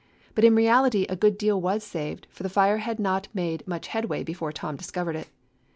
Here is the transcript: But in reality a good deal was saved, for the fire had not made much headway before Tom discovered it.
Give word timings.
But 0.33 0.43
in 0.43 0.55
reality 0.55 1.05
a 1.09 1.15
good 1.15 1.37
deal 1.37 1.61
was 1.61 1.83
saved, 1.83 2.25
for 2.31 2.41
the 2.41 2.49
fire 2.49 2.79
had 2.79 2.97
not 2.99 3.27
made 3.35 3.67
much 3.67 3.89
headway 3.89 4.23
before 4.23 4.51
Tom 4.51 4.75
discovered 4.75 5.15
it. 5.15 5.29